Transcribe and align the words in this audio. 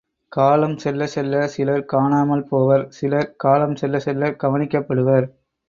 காலம் 0.31 0.77
செல்லச் 0.77 1.09
செல்ல 1.09 1.47
சிலர் 1.47 1.85
காணாமல் 1.85 2.43
போவர் 2.43 2.87
சிலர் 2.89 3.35
காலம் 3.37 3.75
செல்ல 3.75 3.99
செல்ல 3.99 4.31
கவனிக்கப்படுவர். 4.43 5.27